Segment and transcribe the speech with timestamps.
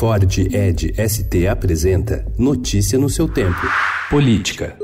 [0.00, 3.60] Ford Ed ST apresenta Notícia no seu tempo.
[4.08, 4.78] Política.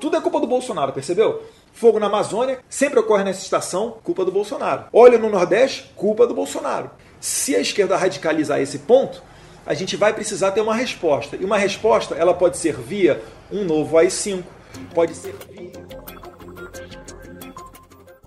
[0.00, 1.42] Tudo é culpa do Bolsonaro, percebeu?
[1.72, 4.84] Fogo na Amazônia sempre ocorre nessa estação, culpa do Bolsonaro.
[4.92, 6.88] Óleo no Nordeste, culpa do Bolsonaro.
[7.18, 9.20] Se a esquerda radicalizar esse ponto,
[9.66, 11.34] a gente vai precisar ter uma resposta.
[11.34, 13.20] E uma resposta, ela pode ser via
[13.50, 14.44] um novo AI-5,
[14.94, 15.34] pode ser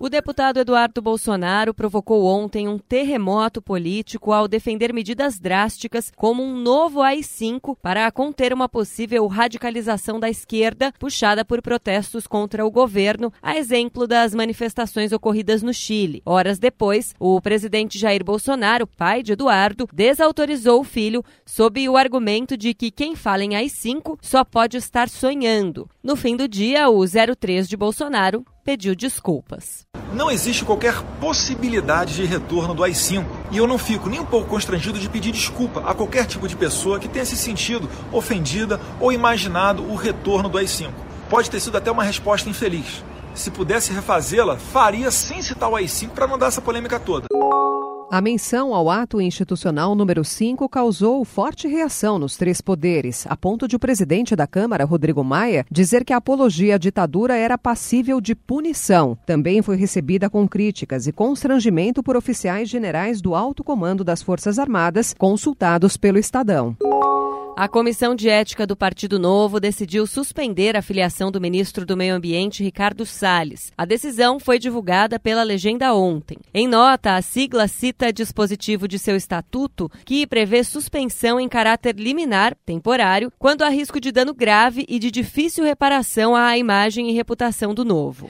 [0.02, 6.58] o deputado Eduardo Bolsonaro provocou ontem um terremoto político ao defender medidas drásticas como um
[6.58, 13.32] novo AI-5 para conter uma possível radicalização da esquerda puxada por protestos contra o governo,
[13.44, 16.24] a exemplo das manifestações ocorridas no Chile.
[16.26, 22.58] Horas depois, o presidente Jair Bolsonaro, pai de Eduardo, desautorizou o filho sob o argumento
[22.58, 25.88] de que quem fala em AI-5 só pode estar sonhando.
[26.02, 29.86] No fim do dia, o 03 de Bolsonaro pediu desculpas.
[30.14, 34.50] Não existe qualquer possibilidade de retorno do AI-5 e eu não fico nem um pouco
[34.50, 39.12] constrangido de pedir desculpa a qualquer tipo de pessoa que tenha se sentido ofendida ou
[39.12, 40.92] imaginado o retorno do AI-5.
[41.30, 43.04] Pode ter sido até uma resposta infeliz.
[43.34, 47.28] Se pudesse refazê-la, faria sem citar o AI-5 para não dar essa polêmica toda.
[48.12, 53.70] A menção ao ato institucional número 5 causou forte reação nos três poderes, a ponto
[53.70, 58.20] de o presidente da Câmara, Rodrigo Maia, dizer que a apologia à ditadura era passível
[58.20, 59.18] de punição.
[59.26, 64.60] Também foi recebida com críticas e constrangimento por oficiais generais do alto comando das Forças
[64.60, 66.76] Armadas, consultados pelo Estadão.
[67.56, 72.16] A Comissão de Ética do Partido Novo decidiu suspender a filiação do ministro do Meio
[72.16, 73.72] Ambiente, Ricardo Salles.
[73.78, 76.38] A decisão foi divulgada pela legenda ontem.
[76.54, 82.56] Em nota, a sigla cita dispositivo de seu estatuto que prevê suspensão em caráter liminar,
[82.66, 87.74] temporário, quando há risco de dano grave e de difícil reparação à imagem e reputação
[87.74, 88.28] do novo.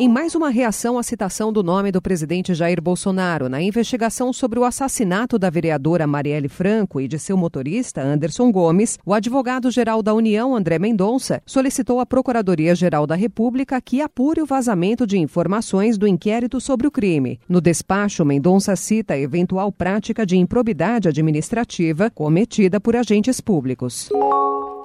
[0.00, 4.56] Em mais uma reação à citação do nome do presidente Jair Bolsonaro na investigação sobre
[4.56, 10.14] o assassinato da vereadora Marielle Franco e de seu motorista Anderson Gomes, o advogado-geral da
[10.14, 16.06] União, André Mendonça, solicitou à Procuradoria-Geral da República que apure o vazamento de informações do
[16.06, 17.40] inquérito sobre o crime.
[17.48, 24.08] No despacho, Mendonça cita a eventual prática de improbidade administrativa cometida por agentes públicos.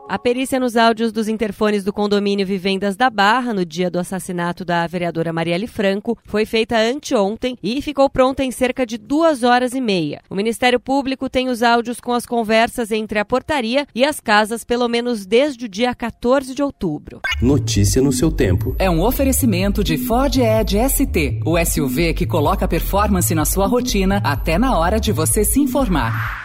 [0.07, 4.65] A perícia nos áudios dos interfones do condomínio Vivendas da Barra, no dia do assassinato
[4.65, 9.73] da vereadora Marielle Franco, foi feita anteontem e ficou pronta em cerca de duas horas
[9.73, 10.21] e meia.
[10.29, 14.65] O Ministério Público tem os áudios com as conversas entre a portaria e as casas,
[14.65, 17.21] pelo menos desde o dia 14 de outubro.
[17.41, 18.75] Notícia no seu tempo.
[18.77, 24.21] É um oferecimento de Ford Edge ST, o SUV que coloca performance na sua rotina
[24.23, 26.42] até na hora de você se informar.